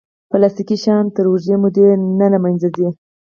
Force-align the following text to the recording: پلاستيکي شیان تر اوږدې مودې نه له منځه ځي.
پلاستيکي 0.29 0.77
شیان 0.83 1.05
تر 1.15 1.25
اوږدې 1.29 1.55
مودې 1.61 1.85
نه 2.19 2.27
له 2.33 2.37
منځه 2.43 2.67
ځي. 2.75 2.87